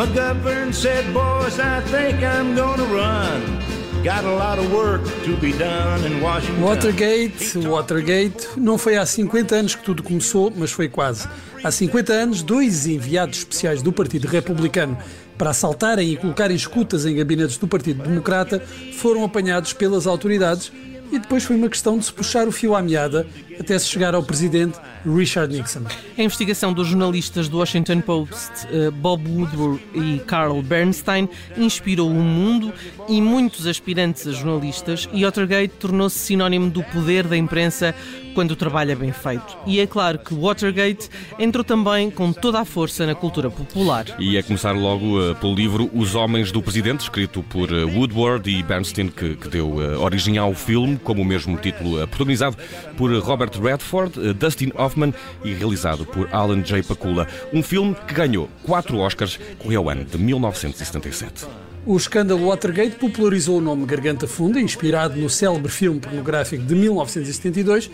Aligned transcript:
McGovern 0.00 0.72
said, 0.72 1.04
Boys, 1.12 1.60
I 1.60 1.82
think 1.82 2.24
I'm 2.24 2.56
gonna 2.56 2.84
run. 2.84 3.42
Got 4.02 4.24
a 4.24 4.34
lot 4.34 4.58
of 4.58 4.72
work 4.72 5.04
to 5.24 5.36
be 5.36 5.52
done 5.52 6.06
in 6.06 6.22
Washington. 6.22 6.62
Watergate, 6.62 7.58
Watergate, 7.68 8.48
não 8.56 8.78
foi 8.78 8.96
há 8.96 9.04
50 9.04 9.54
anos 9.54 9.74
que 9.74 9.84
tudo 9.84 10.02
começou, 10.02 10.50
mas 10.56 10.72
foi 10.72 10.88
quase. 10.88 11.28
Há 11.62 11.70
50 11.70 12.14
anos, 12.14 12.42
dois 12.42 12.86
enviados 12.86 13.40
especiais 13.40 13.82
do 13.82 13.92
Partido 13.92 14.26
Republicano 14.26 14.96
para 15.36 15.50
assaltarem 15.50 16.10
e 16.10 16.16
colocarem 16.16 16.56
escutas 16.56 17.04
em 17.04 17.14
gabinetes 17.14 17.58
do 17.58 17.68
Partido 17.68 18.02
Democrata 18.02 18.58
foram 18.94 19.22
apanhados 19.22 19.74
pelas 19.74 20.06
autoridades 20.06 20.72
e 21.12 21.18
depois 21.18 21.44
foi 21.44 21.56
uma 21.56 21.68
questão 21.68 21.98
de 21.98 22.06
se 22.06 22.12
puxar 22.12 22.48
o 22.48 22.52
fio 22.52 22.74
à 22.74 22.80
meada 22.80 23.26
até 23.58 23.78
se 23.78 23.86
chegar 23.86 24.14
ao 24.14 24.22
presidente 24.22 24.78
Richard 25.04 25.54
Nixon. 25.54 25.82
A 26.16 26.22
investigação 26.22 26.72
dos 26.72 26.88
jornalistas 26.88 27.48
do 27.48 27.58
Washington 27.58 28.00
Post, 28.00 28.66
eh, 28.70 28.90
Bob 28.90 29.26
Woodward 29.28 29.82
e 29.94 30.18
Carl 30.20 30.60
Bernstein, 30.62 31.28
inspirou 31.56 32.10
o 32.10 32.14
mundo 32.14 32.72
e 33.08 33.20
muitos 33.20 33.66
aspirantes 33.66 34.26
a 34.26 34.32
jornalistas 34.32 35.08
e 35.12 35.24
Watergate 35.24 35.74
tornou-se 35.78 36.18
sinónimo 36.18 36.70
do 36.70 36.82
poder 36.84 37.26
da 37.26 37.36
imprensa 37.36 37.94
quando 38.34 38.52
o 38.52 38.56
trabalho 38.56 38.92
é 38.92 38.94
bem 38.94 39.12
feito. 39.12 39.56
E 39.66 39.80
é 39.80 39.86
claro 39.86 40.18
que 40.18 40.34
Watergate 40.34 41.08
entrou 41.38 41.64
também 41.64 42.10
com 42.10 42.32
toda 42.32 42.60
a 42.60 42.64
força 42.64 43.04
na 43.04 43.14
cultura 43.14 43.50
popular. 43.50 44.06
E 44.18 44.36
é 44.36 44.42
começar 44.42 44.72
logo 44.72 45.18
uh, 45.18 45.34
pelo 45.36 45.54
livro 45.54 45.90
Os 45.92 46.14
Homens 46.14 46.52
do 46.52 46.62
Presidente, 46.62 47.00
escrito 47.00 47.42
por 47.42 47.70
uh, 47.72 47.88
Woodward 47.88 48.48
e 48.48 48.62
Bernstein, 48.62 49.08
que, 49.08 49.34
que 49.34 49.48
deu 49.48 49.68
uh, 49.68 50.00
origem 50.00 50.38
ao 50.38 50.54
filme, 50.54 50.96
como 51.02 51.22
o 51.22 51.24
mesmo 51.24 51.56
título, 51.56 52.06
protagonizado 52.06 52.56
por 52.96 53.12
Robert 53.18 53.50
Redford, 53.60 54.34
Dustin 54.34 54.70
Hoffman 54.76 54.89
e 55.44 55.52
realizado 55.52 56.04
por 56.04 56.28
Alan 56.32 56.62
J. 56.62 56.82
Pakula. 56.82 57.26
Um 57.52 57.62
filme 57.62 57.96
que 58.06 58.14
ganhou 58.14 58.48
quatro 58.62 58.98
Oscars, 58.98 59.38
correu 59.58 59.82
ao 59.82 59.90
ano 59.90 60.04
de 60.04 60.18
1977. 60.18 61.46
O 61.86 61.96
escândalo 61.96 62.48
Watergate 62.48 62.96
popularizou 62.96 63.58
o 63.58 63.60
nome 63.60 63.86
Garganta 63.86 64.26
Funda, 64.26 64.60
inspirado 64.60 65.18
no 65.18 65.30
célebre 65.30 65.70
filme 65.70 65.98
pornográfico 65.98 66.62
de 66.62 66.74
1972, 66.74 67.90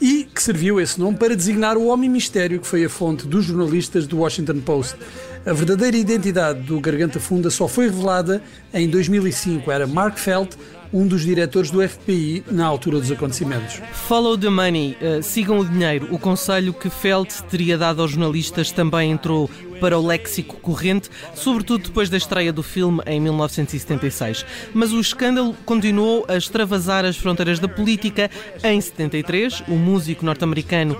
e 0.00 0.24
que 0.24 0.42
serviu 0.42 0.80
esse 0.80 0.98
nome 0.98 1.16
para 1.16 1.36
designar 1.36 1.76
o 1.76 1.86
homem 1.86 2.08
mistério 2.08 2.58
que 2.58 2.66
foi 2.66 2.84
a 2.84 2.88
fonte 2.88 3.26
dos 3.26 3.44
jornalistas 3.44 4.06
do 4.06 4.18
Washington 4.18 4.60
Post. 4.60 4.96
A 5.44 5.52
verdadeira 5.52 5.96
identidade 5.96 6.60
do 6.62 6.80
Garganta 6.80 7.20
Funda 7.20 7.50
só 7.50 7.68
foi 7.68 7.86
revelada 7.86 8.42
em 8.72 8.88
2005. 8.88 9.70
Era 9.70 9.86
Mark 9.86 10.18
Felt, 10.18 10.54
um 10.92 11.06
dos 11.06 11.22
diretores 11.22 11.70
do 11.70 11.86
FBI 11.86 12.44
na 12.50 12.66
altura 12.66 12.98
dos 12.98 13.10
acontecimentos. 13.10 13.80
Follow 13.92 14.36
the 14.36 14.48
money, 14.48 14.96
uh, 15.00 15.22
sigam 15.22 15.58
o 15.58 15.64
dinheiro. 15.64 16.08
O 16.10 16.18
conselho 16.18 16.72
que 16.72 16.90
Felt 16.90 17.32
teria 17.42 17.78
dado 17.78 18.02
aos 18.02 18.12
jornalistas 18.12 18.70
também 18.72 19.10
entrou 19.10 19.48
para 19.80 19.98
o 19.98 20.06
léxico 20.06 20.56
corrente, 20.56 21.08
sobretudo 21.34 21.84
depois 21.84 22.10
da 22.10 22.16
estreia 22.16 22.52
do 22.52 22.62
filme 22.62 23.00
em 23.06 23.18
1976. 23.20 24.44
Mas 24.74 24.92
o 24.92 25.00
escândalo 25.00 25.56
continuou 25.64 26.24
a 26.28 26.36
extravasar 26.36 27.04
as 27.04 27.16
fronteiras 27.16 27.58
da 27.58 27.68
política. 27.68 28.30
Em 28.62 28.80
73, 28.80 29.62
o 29.68 29.72
músico 29.72 30.24
norte-americano 30.24 30.96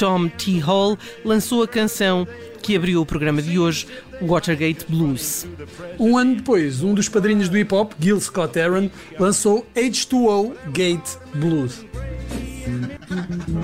Tom 0.00 0.28
T. 0.28 0.58
Hall 0.60 0.98
lançou 1.22 1.62
a 1.62 1.68
canção 1.68 2.26
que 2.62 2.74
abriu 2.74 3.02
o 3.02 3.06
programa 3.06 3.42
de 3.42 3.58
hoje, 3.58 3.86
Watergate 4.22 4.86
Blues. 4.88 5.46
Um 5.98 6.16
ano 6.16 6.36
depois, 6.36 6.82
um 6.82 6.94
dos 6.94 7.06
padrinhos 7.06 7.50
do 7.50 7.58
hip 7.58 7.74
hop, 7.74 7.92
Gil 8.00 8.18
Scott 8.18 8.58
Aaron, 8.58 8.90
lançou 9.18 9.66
H2O 9.76 10.54
Gate 10.72 11.18
Blues. 11.34 11.84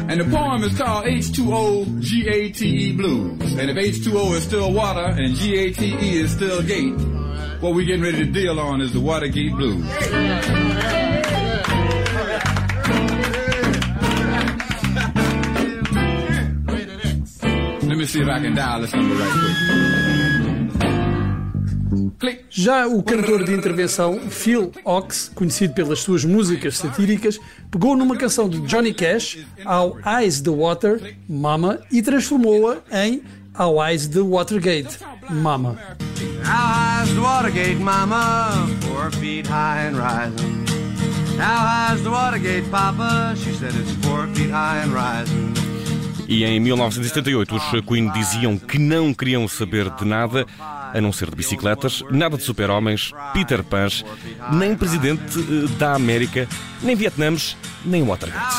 And 0.09 0.19
the 0.19 0.25
poem 0.31 0.63
is 0.63 0.77
called 0.77 1.07
H2O 1.07 2.01
G-A-T-E 2.01 2.93
Blues. 2.93 3.41
And 3.59 3.71
if 3.71 3.77
H2O 3.77 4.37
is 4.37 4.43
still 4.43 4.73
water 4.75 5.07
and 5.19 5.35
G-A-T-E 5.37 6.19
is 6.19 6.33
still 6.33 6.63
gate, 6.63 7.01
what 7.63 7.75
we're 7.75 7.87
getting 7.87 8.03
ready 8.03 8.19
to 8.19 8.31
deal 8.31 8.61
on 8.61 8.83
is 8.83 8.93
the 8.93 9.01
Watergate 9.01 9.53
Blues. 9.53 9.87
Me 18.07 18.13
see 18.13 18.21
if 18.21 18.29
I 18.29 18.41
can 18.41 18.55
dial 18.55 18.81
this 18.81 18.93
number 18.93 19.15
right 19.17 19.33
quick. 22.19 22.45
Já 22.49 22.87
o 22.87 23.03
cantor 23.03 23.45
de 23.45 23.53
intervenção 23.53 24.19
Phil 24.31 24.73
Ox, 24.85 25.31
conhecido 25.35 25.75
pelas 25.75 26.01
suas 26.01 26.25
músicas 26.25 26.79
satíricas, 26.79 27.39
pegou 27.71 27.97
numa 27.97 28.17
canção 28.17 28.49
de 28.49 28.61
Johnny 28.61 28.95
Cash, 28.95 29.39
How 29.65 29.99
Eyes 30.07 30.41
the 30.41 30.51
Water, 30.51 31.17
Mama, 31.29 31.81
e 31.91 32.01
transformou-a 32.01 32.79
em 32.91 33.23
How 33.59 33.83
Eyes 33.85 34.07
the 34.09 34.21
Watergate, 34.21 34.99
Mama. 35.29 35.77
How 36.45 37.03
high's 37.03 37.13
the 37.13 37.21
Watergate, 37.21 37.81
Mama? 37.81 38.69
Four 38.83 39.11
feet 39.11 39.47
high 39.49 39.89
and 39.89 39.97
rising. 39.97 40.65
How 41.37 41.67
high's 41.67 42.03
the 42.03 42.11
Watergate, 42.11 42.71
Papa? 42.71 43.35
She 43.37 43.53
said 43.53 43.75
it's 43.75 43.93
four 44.07 44.29
feet 44.29 44.51
high 44.51 44.79
and 44.83 44.93
rising. 44.93 45.56
E 46.29 46.45
em 46.45 46.59
1978 46.59 47.55
os 47.55 47.87
Queen 47.87 48.11
diziam 48.13 48.59
que 48.59 48.79
não 48.79 49.15
queriam 49.15 49.47
saber 49.47 49.89
de 49.91 50.05
nada, 50.05 50.45
a 50.59 51.01
não 51.01 51.13
ser 51.13 51.31
de 51.31 51.37
bicicletas, 51.37 52.03
nada 52.11 52.37
de 52.37 52.43
super-homens, 52.43 53.13
Peter 53.33 53.63
Pans, 53.63 54.05
nem 54.53 54.77
presidente 54.77 55.39
eh, 55.39 55.69
da 55.79 55.95
América, 55.95 56.49
nem 56.83 56.97
Vietnãs, 56.97 57.57
nem 57.85 58.03
Watergate. 58.03 58.57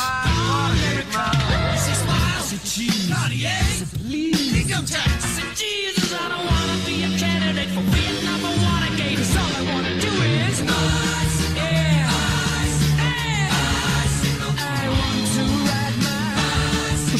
Os, 4.80 5.17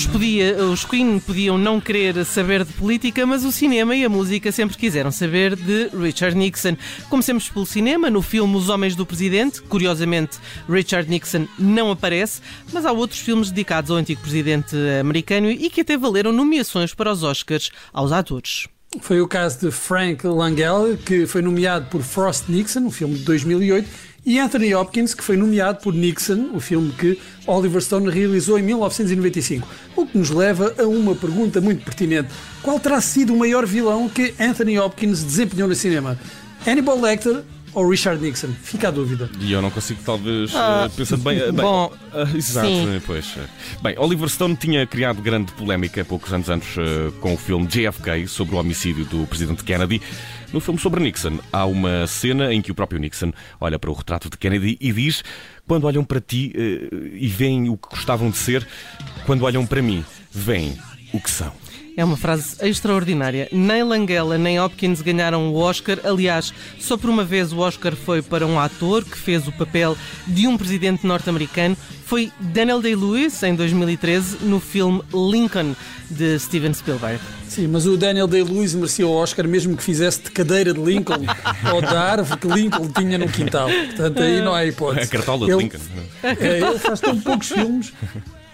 podia, 0.08 0.56
os 0.64 0.84
Queen 0.84 1.18
podiam 1.18 1.58
não 1.58 1.80
querer 1.80 2.24
saber 2.24 2.64
de 2.64 2.72
política, 2.72 3.26
mas 3.26 3.44
o 3.44 3.52
cinema 3.52 3.94
e 3.94 4.04
a 4.04 4.08
música 4.08 4.50
sempre 4.50 4.76
quiseram 4.76 5.10
saber 5.10 5.54
de 5.54 5.88
Richard 5.88 6.36
Nixon. 6.36 6.76
Comecemos 7.08 7.48
pelo 7.48 7.66
cinema, 7.66 8.10
no 8.10 8.22
filme 8.22 8.56
Os 8.56 8.68
Homens 8.68 8.96
do 8.96 9.04
Presidente. 9.04 9.60
Curiosamente, 9.62 10.38
Richard 10.68 11.08
Nixon 11.08 11.46
não 11.58 11.90
aparece, 11.90 12.40
mas 12.72 12.84
há 12.86 12.92
outros 12.92 13.20
filmes 13.20 13.50
dedicados 13.50 13.90
ao 13.90 13.96
antigo 13.96 14.20
presidente 14.20 14.76
americano 15.00 15.50
e 15.50 15.68
que 15.70 15.82
até 15.82 15.96
valeram 15.96 16.32
nomeações 16.32 16.94
para 16.94 17.12
os 17.12 17.22
Oscars 17.22 17.70
aos 17.92 18.12
atores. 18.12 18.66
Foi 19.00 19.20
o 19.20 19.28
caso 19.28 19.60
de 19.60 19.70
Frank 19.70 20.26
Langella, 20.26 20.96
que 20.96 21.26
foi 21.26 21.42
nomeado 21.42 21.86
por 21.90 22.02
Frost 22.02 22.48
Nixon, 22.48 22.80
um 22.80 22.90
filme 22.90 23.16
de 23.16 23.24
2008, 23.24 23.88
e 24.24 24.38
Anthony 24.38 24.74
Hopkins, 24.74 25.14
que 25.14 25.22
foi 25.22 25.36
nomeado 25.36 25.80
por 25.80 25.94
Nixon, 25.94 26.50
o 26.52 26.60
filme 26.60 26.92
que 26.92 27.18
Oliver 27.46 27.80
Stone 27.80 28.10
realizou 28.10 28.58
em 28.58 28.62
1995. 28.62 29.66
Nos 30.14 30.30
leva 30.30 30.74
a 30.78 30.84
uma 30.84 31.14
pergunta 31.14 31.60
muito 31.60 31.84
pertinente: 31.84 32.28
qual 32.62 32.80
terá 32.80 33.00
sido 33.00 33.34
o 33.34 33.38
maior 33.38 33.66
vilão 33.66 34.08
que 34.08 34.34
Anthony 34.40 34.78
Hopkins 34.78 35.22
desempenhou 35.22 35.68
no 35.68 35.74
cinema? 35.74 36.18
Hannibal 36.66 37.00
Lecter 37.00 37.42
ou 37.74 37.88
Richard 37.88 38.22
Nixon? 38.22 38.48
Fica 38.62 38.88
a 38.88 38.90
dúvida. 38.90 39.30
E 39.40 39.52
eu 39.52 39.62
não 39.62 39.70
consigo, 39.70 40.00
talvez, 40.04 40.54
ah, 40.54 40.86
uh, 40.86 40.96
pensando 40.96 41.22
bem. 41.22 41.38
bem 41.38 41.52
bom, 41.52 41.92
uh, 42.12 42.36
exato, 42.36 42.66
sim. 42.66 43.02
pois. 43.06 43.34
Bem, 43.82 43.94
Oliver 43.98 44.28
Stone 44.28 44.56
tinha 44.56 44.86
criado 44.86 45.22
grande 45.22 45.52
polémica 45.52 46.02
há 46.02 46.04
poucos 46.04 46.32
anos 46.32 46.48
antes 46.48 46.76
uh, 46.76 47.12
com 47.20 47.34
o 47.34 47.36
filme 47.36 47.66
JFK 47.66 48.26
sobre 48.26 48.54
o 48.54 48.58
homicídio 48.58 49.04
do 49.04 49.26
presidente 49.26 49.64
Kennedy. 49.64 50.00
No 50.52 50.60
filme 50.60 50.80
sobre 50.80 51.00
Nixon, 51.00 51.38
há 51.52 51.66
uma 51.66 52.06
cena 52.06 52.52
em 52.54 52.62
que 52.62 52.72
o 52.72 52.74
próprio 52.74 52.98
Nixon 52.98 53.32
olha 53.60 53.78
para 53.78 53.90
o 53.90 53.92
retrato 53.92 54.30
de 54.30 54.38
Kennedy 54.38 54.78
e 54.80 54.92
diz: 54.92 55.22
Quando 55.66 55.84
olham 55.84 56.02
para 56.02 56.20
ti 56.20 56.52
e 57.12 57.28
veem 57.28 57.68
o 57.68 57.76
que 57.76 57.90
gostavam 57.90 58.30
de 58.30 58.38
ser, 58.38 58.66
quando 59.26 59.42
olham 59.42 59.66
para 59.66 59.82
mim, 59.82 60.02
veem 60.32 60.78
o 61.12 61.20
que 61.20 61.30
são. 61.30 61.52
É 61.98 62.04
uma 62.04 62.16
frase 62.16 62.54
extraordinária. 62.62 63.48
Nem 63.50 63.82
Langella 63.82 64.38
nem 64.38 64.60
Hopkins 64.60 65.02
ganharam 65.02 65.52
o 65.52 65.56
Oscar. 65.56 65.98
Aliás, 66.04 66.54
só 66.78 66.96
por 66.96 67.10
uma 67.10 67.24
vez 67.24 67.52
o 67.52 67.58
Oscar 67.58 67.96
foi 67.96 68.22
para 68.22 68.46
um 68.46 68.56
ator 68.56 69.04
que 69.04 69.18
fez 69.18 69.48
o 69.48 69.52
papel 69.52 69.98
de 70.24 70.46
um 70.46 70.56
presidente 70.56 71.04
norte-americano. 71.04 71.76
Foi 72.06 72.30
Daniel 72.38 72.80
Day-Lewis, 72.80 73.42
em 73.42 73.52
2013, 73.52 74.36
no 74.42 74.60
filme 74.60 75.02
Lincoln, 75.12 75.74
de 76.08 76.38
Steven 76.38 76.72
Spielberg. 76.72 77.18
Sim, 77.48 77.66
mas 77.66 77.84
o 77.84 77.96
Daniel 77.96 78.28
Day-Lewis 78.28 78.74
merecia 78.74 79.04
o 79.04 79.10
Oscar 79.10 79.48
mesmo 79.48 79.76
que 79.76 79.82
fizesse 79.82 80.22
de 80.22 80.30
cadeira 80.30 80.72
de 80.72 80.80
Lincoln 80.80 81.26
ou 81.74 81.80
da 81.82 82.00
árvore 82.00 82.38
que 82.38 82.46
Lincoln 82.46 82.88
tinha 82.90 83.18
no 83.18 83.28
quintal. 83.28 83.68
Portanto, 83.68 84.22
aí 84.22 84.40
não 84.40 84.54
há 84.54 84.64
hipótese. 84.64 85.08
A 85.08 85.10
cartola 85.10 85.46
de 85.46 85.52
ele, 85.52 85.62
Lincoln. 85.64 85.78
É, 86.22 86.60
ele 86.60 86.78
faz 86.78 87.00
tão 87.00 87.18
poucos 87.18 87.48
filmes 87.48 87.92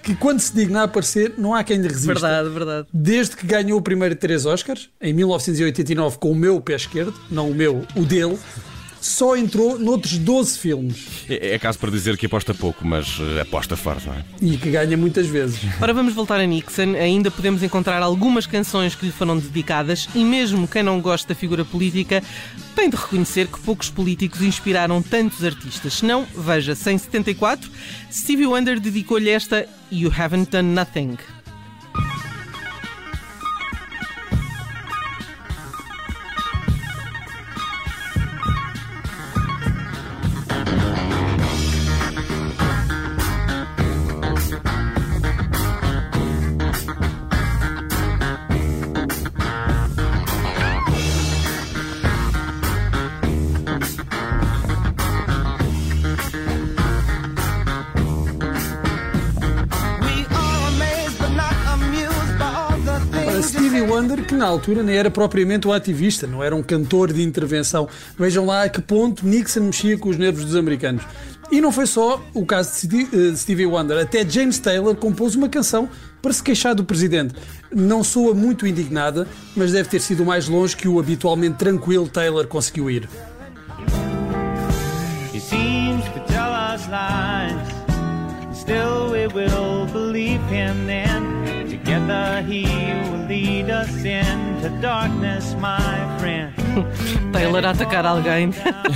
que 0.04 0.14
quando 0.14 0.38
se 0.40 0.54
digna 0.54 0.82
a 0.82 0.84
aparecer, 0.84 1.34
não 1.38 1.54
há 1.54 1.64
quem 1.64 1.78
lhe 1.78 1.88
resista. 1.88 2.12
Verdade, 2.12 2.48
verdade. 2.50 2.88
Desde 2.92 3.36
que 3.36 3.46
ganhou 3.46 3.78
o 3.78 3.82
primeiro 3.82 4.14
três 4.14 4.44
Oscars, 4.44 4.90
em 5.00 5.12
1989, 5.14 6.18
com 6.18 6.30
o 6.30 6.34
meu 6.34 6.60
pé 6.60 6.74
esquerdo, 6.74 7.14
não 7.30 7.50
o 7.50 7.54
meu, 7.54 7.86
o 7.96 8.04
dele, 8.04 8.38
só 9.00 9.36
entrou 9.36 9.78
noutros 9.78 10.16
12 10.18 10.58
filmes. 10.58 11.24
É, 11.28 11.54
é 11.54 11.58
caso 11.58 11.78
para 11.78 11.90
dizer 11.90 12.16
que 12.16 12.26
aposta 12.26 12.54
pouco, 12.54 12.86
mas 12.86 13.18
uh, 13.18 13.40
aposta 13.40 13.76
forte, 13.76 14.06
não 14.06 14.14
é? 14.14 14.24
E 14.40 14.56
que 14.56 14.70
ganha 14.70 14.96
muitas 14.96 15.26
vezes. 15.26 15.60
Ora, 15.80 15.92
vamos 15.92 16.14
voltar 16.14 16.40
a 16.40 16.46
Nixon. 16.46 16.94
Ainda 16.94 17.30
podemos 17.30 17.62
encontrar 17.62 18.02
algumas 18.02 18.46
canções 18.46 18.94
que 18.94 19.06
lhe 19.06 19.12
foram 19.12 19.38
dedicadas 19.38 20.08
e 20.14 20.24
mesmo 20.24 20.66
quem 20.66 20.82
não 20.82 21.00
gosta 21.00 21.28
da 21.28 21.34
figura 21.34 21.64
política 21.64 22.22
tem 22.74 22.90
de 22.90 22.96
reconhecer 22.96 23.46
que 23.46 23.60
poucos 23.60 23.88
políticos 23.88 24.42
inspiraram 24.42 25.00
tantos 25.00 25.44
artistas. 25.44 25.94
Se 25.94 26.04
não, 26.04 26.26
veja, 26.34 26.74
sem 26.74 26.98
74, 26.98 27.70
Stevie 28.12 28.46
Wonder 28.46 28.80
dedicou-lhe 28.80 29.30
esta 29.30 29.66
You 29.90 30.12
Haven't 30.16 30.50
Done 30.50 30.74
Nothing. 30.74 31.16
Stevie 63.74 63.90
Wonder, 63.90 64.24
que 64.24 64.36
na 64.36 64.46
altura 64.46 64.84
nem 64.84 64.94
era 64.94 65.10
propriamente 65.10 65.66
um 65.66 65.72
ativista, 65.72 66.28
não 66.28 66.44
era 66.44 66.54
um 66.54 66.62
cantor 66.62 67.12
de 67.12 67.20
intervenção. 67.24 67.88
Vejam 68.16 68.46
lá 68.46 68.62
a 68.62 68.68
que 68.68 68.80
ponto 68.80 69.26
Nixon 69.26 69.62
mexia 69.62 69.98
com 69.98 70.10
os 70.10 70.16
nervos 70.16 70.44
dos 70.44 70.54
americanos. 70.54 71.02
E 71.50 71.60
não 71.60 71.72
foi 71.72 71.84
só 71.84 72.22
o 72.32 72.46
caso 72.46 72.86
de 72.86 73.02
eh, 73.02 73.34
Stevie 73.34 73.66
Wonder, 73.66 74.00
até 74.00 74.24
James 74.24 74.60
Taylor 74.60 74.94
compôs 74.94 75.34
uma 75.34 75.48
canção 75.48 75.88
para 76.22 76.32
se 76.32 76.40
queixar 76.40 76.72
do 76.72 76.84
presidente. 76.84 77.34
Não 77.74 78.04
soa 78.04 78.32
muito 78.32 78.64
indignada, 78.64 79.26
mas 79.56 79.72
deve 79.72 79.88
ter 79.88 80.00
sido 80.00 80.24
mais 80.24 80.46
longe 80.46 80.76
que 80.76 80.86
o 80.86 81.00
habitualmente 81.00 81.56
tranquilo 81.56 82.06
Taylor 82.08 82.46
conseguiu 82.46 82.88
ir. 82.88 83.08
Whether 92.06 92.42
he 92.42 92.64
will 92.64 93.26
lead 93.28 93.70
us 93.70 94.04
into 94.04 94.68
darkness, 94.82 95.54
my 95.58 96.18
friend. 96.18 96.63
Taylor 97.32 97.64
a 97.64 97.70
atacar 97.70 98.06
alguém. 98.06 98.50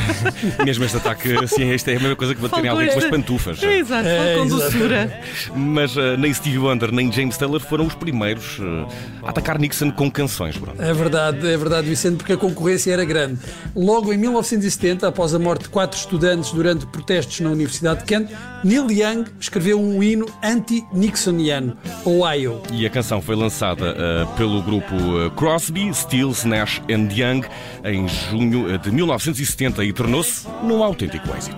Mesmo 0.64 0.84
este 0.84 0.96
ataque, 0.96 1.32
assim, 1.42 1.70
esta 1.72 1.90
é 1.90 1.96
a 1.96 2.00
mesma 2.00 2.16
coisa 2.16 2.34
que 2.34 2.40
baterem 2.40 2.70
alguém 2.70 2.88
com 2.88 2.98
as 2.98 3.04
pantufas. 3.06 3.62
Exato, 3.62 4.06
é, 4.06 4.36
com 4.36 4.46
doçura. 4.46 5.20
Mas 5.54 5.96
uh, 5.96 6.16
nem 6.16 6.32
Stevie 6.32 6.58
Wonder 6.58 6.92
nem 6.92 7.10
James 7.10 7.36
Taylor 7.36 7.60
foram 7.60 7.86
os 7.86 7.94
primeiros 7.94 8.58
uh, 8.58 8.86
a 9.22 9.30
atacar 9.30 9.58
Nixon 9.58 9.90
com 9.90 10.10
canções. 10.10 10.56
Bruno. 10.56 10.80
É 10.80 10.92
verdade, 10.92 11.46
é 11.46 11.56
verdade, 11.56 11.88
Vicente, 11.88 12.16
porque 12.16 12.32
a 12.32 12.36
concorrência 12.36 12.92
era 12.92 13.04
grande. 13.04 13.38
Logo 13.74 14.12
em 14.12 14.16
1970, 14.16 15.08
após 15.08 15.34
a 15.34 15.38
morte 15.38 15.62
de 15.62 15.68
quatro 15.68 15.98
estudantes 15.98 16.52
durante 16.52 16.86
protestos 16.86 17.40
na 17.40 17.50
Universidade 17.50 18.00
de 18.00 18.06
Kent, 18.06 18.30
Neil 18.64 18.90
Young 18.90 19.24
escreveu 19.38 19.80
um 19.80 20.02
hino 20.02 20.26
anti-Nixoniano, 20.42 21.76
Ohio. 22.04 22.62
E 22.72 22.86
a 22.86 22.90
canção 22.90 23.20
foi 23.20 23.36
lançada 23.36 23.92
uh, 23.92 24.26
pelo 24.36 24.62
grupo 24.62 24.94
Crosby, 25.36 25.92
Stills, 25.92 26.46
Nash 26.46 26.80
and 26.90 27.08
Young 27.12 27.42
em 27.84 28.06
junho 28.08 28.78
de 28.78 28.90
1970 28.90 29.84
e 29.84 29.92
tornou-se 29.92 30.46
num 30.62 30.82
autêntico 30.82 31.28
êxito. 31.36 31.56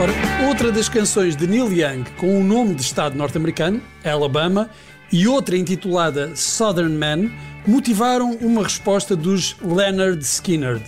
Ora, 0.00 0.12
outra 0.46 0.70
das 0.70 0.88
canções 0.88 1.34
de 1.34 1.46
Neil 1.48 1.72
Young 1.72 2.04
com 2.16 2.28
o 2.28 2.38
um 2.38 2.44
nome 2.44 2.72
de 2.72 2.82
estado 2.82 3.18
norte-americano, 3.18 3.82
Alabama, 4.04 4.70
e 5.10 5.26
outra 5.26 5.56
intitulada 5.56 6.36
Southern 6.36 6.94
Man, 6.96 7.30
motivaram 7.66 8.32
uma 8.40 8.62
resposta 8.62 9.16
dos 9.16 9.56
Leonard 9.60 10.22
Skinner. 10.22 10.80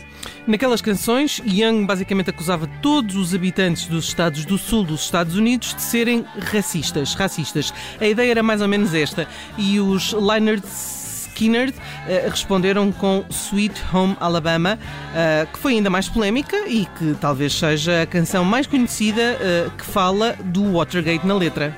Naquelas 0.47 0.81
canções, 0.81 1.41
Young 1.47 1.87
basicamente 1.87 2.31
acusava 2.31 2.67
todos 2.83 3.17
os 3.17 3.35
habitantes 3.35 3.87
dos 3.87 4.07
estados 4.07 4.45
do 4.45 4.59
sul 4.59 4.85
dos 4.85 5.03
Estados 5.03 5.37
Unidos 5.37 5.75
de 5.75 5.83
serem 5.83 6.25
racistas. 6.53 7.15
racistas. 7.15 7.73
A 8.01 8.07
ideia 8.07 8.31
era 8.31 8.43
mais 8.43 8.61
ou 8.61 8.69
menos 8.69 8.95
esta. 8.95 9.29
E 9.57 9.79
os 9.79 10.13
Leonard 10.13 10.63
Skinner 10.67 11.71
uh, 11.71 12.31
responderam 12.31 12.93
com 12.93 13.25
Sweet 13.31 13.81
Home 13.93 14.17
Alabama, 14.21 14.79
uh, 14.79 15.51
que 15.53 15.59
foi 15.59 15.75
ainda 15.75 15.89
mais 15.89 16.09
polémica 16.09 16.69
e 16.69 16.87
que 16.99 17.17
talvez 17.21 17.55
seja 17.55 18.03
a 18.03 18.07
canção 18.07 18.45
mais 18.45 18.67
conhecida 18.67 19.39
uh, 19.39 19.71
que 19.71 19.85
fala 19.85 20.37
do 20.45 20.73
Watergate 20.75 21.27
na 21.27 21.35
letra. 21.35 21.75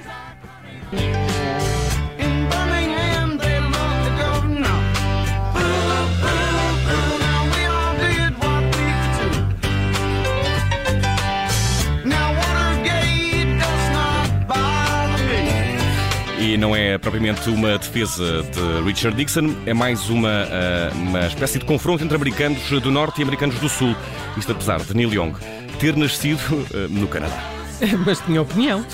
Não 16.62 16.76
é 16.76 16.96
propriamente 16.96 17.50
uma 17.50 17.76
defesa 17.76 18.44
de 18.44 18.84
Richard 18.84 19.16
Nixon, 19.16 19.52
é 19.66 19.74
mais 19.74 20.08
uma, 20.08 20.30
eh, 20.30 20.92
uma 20.94 21.26
espécie 21.26 21.58
de 21.58 21.64
confronto 21.64 22.04
entre 22.04 22.14
americanos 22.14 22.70
do 22.80 22.88
Norte 22.88 23.18
e 23.18 23.24
americanos 23.24 23.58
do 23.58 23.68
Sul. 23.68 23.96
Isto 24.36 24.52
apesar 24.52 24.78
de 24.78 24.94
Neil 24.94 25.12
Young 25.12 25.32
ter 25.80 25.96
nascido 25.96 26.64
eh, 26.72 26.86
no 26.88 27.08
Canadá. 27.08 27.42
Mas 28.06 28.20
tinha 28.20 28.40
opinião. 28.40 28.78
Uh, 28.78 28.84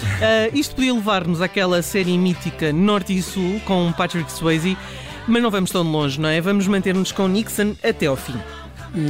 isto 0.55 0.76
podia 0.76 0.94
levar-nos 0.94 1.43
àquela 1.43 1.82
série 1.82 2.17
mítica 2.17 2.73
Norte 2.73 3.15
e 3.15 3.20
Sul 3.20 3.61
com 3.67 3.93
Patrick 3.93 4.32
Swayze, 4.32 4.75
mas 5.26 5.43
não 5.43 5.50
vamos 5.50 5.71
tão 5.71 5.82
longe, 5.82 6.19
não 6.19 6.31
é? 6.31 6.41
Vamos 6.41 6.67
manter-nos 6.67 7.12
com 7.12 7.29
Nixon 7.29 7.76
até 7.85 8.06
ao 8.06 8.17
fim. 8.17 8.41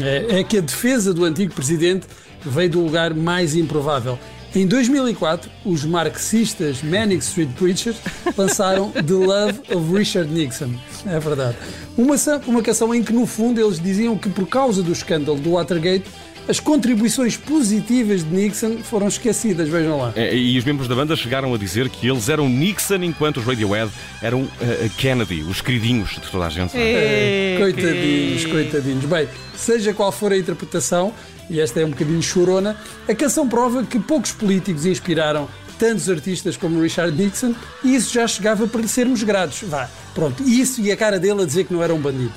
É, 0.03 0.41
é 0.41 0.43
que 0.43 0.59
a 0.59 0.61
defesa 0.61 1.15
do 1.15 1.25
antigo 1.25 1.55
presidente 1.55 2.09
veio 2.45 2.71
do 2.71 2.81
lugar 2.81 3.15
mais 3.15 3.55
improvável. 3.55 4.19
Em 4.55 4.67
2004, 4.67 5.51
os 5.65 5.85
marxistas 5.85 6.83
Manic 6.83 7.23
Street 7.23 7.51
Preachers 7.51 7.99
lançaram 8.37 8.91
The 8.91 9.13
Love 9.13 9.61
of 9.75 9.93
Richard 9.95 10.33
Nixon. 10.33 10.71
É 11.07 11.21
verdade. 11.21 11.57
Uma, 11.97 12.15
uma 12.47 12.63
canção 12.63 12.95
em 12.95 13.03
que, 13.03 13.13
no 13.13 13.27
fundo, 13.27 13.61
eles 13.61 13.79
diziam 13.79 14.17
que, 14.17 14.31
por 14.31 14.47
causa 14.47 14.83
do 14.83 14.91
escândalo 14.91 15.39
do 15.39 15.53
Watergate, 15.53 16.05
as 16.49 16.59
contribuições 16.59 17.37
positivas 17.37 18.25
de 18.25 18.35
Nixon 18.35 18.79
foram 18.79 19.07
esquecidas, 19.07 19.69
vejam 19.69 19.99
lá. 19.99 20.13
É, 20.17 20.35
e 20.35 20.59
os 20.59 20.65
membros 20.65 20.89
da 20.89 20.95
banda 20.95 21.15
chegaram 21.15 21.53
a 21.53 21.59
dizer 21.59 21.89
que 21.91 22.09
eles 22.09 22.29
eram 22.29 22.49
Nixon 22.49 23.03
enquanto 23.03 23.37
os 23.37 23.45
Radiohead 23.45 23.91
eram 24.23 24.43
uh, 24.43 24.51
Kennedy, 24.97 25.43
os 25.43 25.61
queridinhos 25.61 26.11
de 26.11 26.21
toda 26.23 26.47
a 26.47 26.49
gente. 26.49 26.77
É, 26.77 27.55
é 27.55 27.59
coitadinhos, 27.59 28.45
coitadinhos. 28.47 29.05
Bem, 29.05 29.29
seja 29.55 29.93
qual 29.93 30.11
for 30.11 30.33
a 30.33 30.39
interpretação, 30.39 31.13
e 31.51 31.61
esta 31.61 31.81
é 31.81 31.85
um 31.85 31.91
bocadinho 31.91 32.23
chorona, 32.23 32.77
a 33.07 33.15
canção 33.15 33.47
prova 33.47 33.85
que 33.85 33.99
poucos 33.99 34.33
políticos 34.33 34.87
inspiraram 34.87 35.49
tantos 35.79 36.09
artistas 36.09 36.57
como 36.57 36.81
Richard 36.83 37.17
Nixon 37.17 37.55
e 37.85 37.95
isso 37.95 38.13
já 38.13 38.27
chegava 38.27 38.67
para 38.67 38.81
lhe 38.81 38.89
sermos 38.89 39.23
gratos. 39.23 39.63
Vá, 39.63 39.89
pronto. 40.15 40.43
Isso 40.43 40.81
e 40.81 40.91
a 40.91 40.97
cara 40.97 41.21
dele 41.21 41.43
a 41.43 41.47
dizer 41.47 41.65
que 41.65 41.73
não 41.73 41.83
era 41.83 41.95
um 41.95 42.01
bandido. 42.01 42.33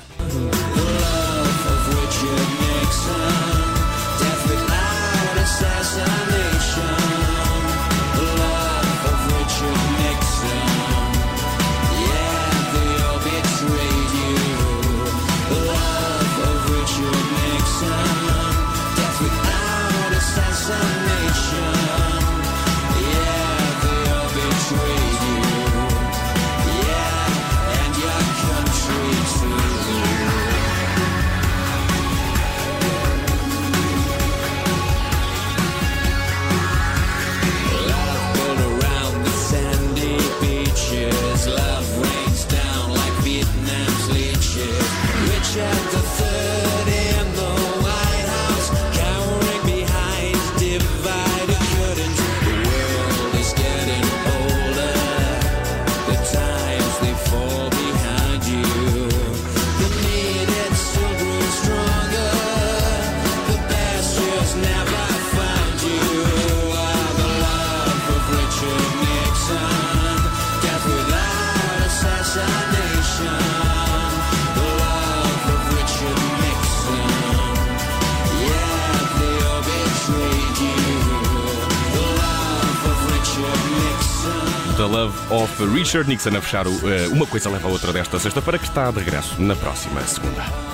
Love 84.92 85.32
of 85.32 85.64
Richard 85.74 86.06
Nixon 86.06 86.36
a 86.36 86.42
fechar 86.42 86.66
o, 86.66 86.70
uh, 86.70 87.12
Uma 87.12 87.26
Coisa 87.26 87.48
Leva 87.48 87.66
a 87.66 87.70
Outra 87.70 87.94
desta 87.94 88.18
sexta-feira, 88.18 88.58
que 88.58 88.66
está 88.66 88.90
de 88.90 88.98
regresso 88.98 89.40
na 89.40 89.56
próxima 89.56 90.02
segunda. 90.02 90.71